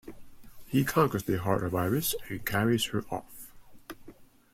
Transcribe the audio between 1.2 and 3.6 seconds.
the heart of Iris and carries her off.